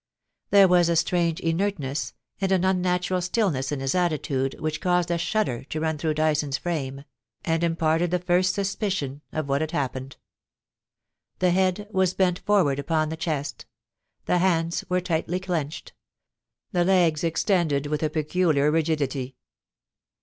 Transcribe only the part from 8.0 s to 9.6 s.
the first suspicion of